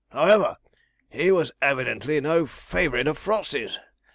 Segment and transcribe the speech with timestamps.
[0.09, 0.57] However,
[1.11, 3.77] he was evidently no favourite of Frosty's.